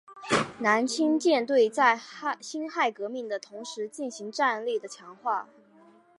[0.57, 1.99] 南清舰队在
[2.41, 5.47] 辛亥革命的同时进行战力的强化。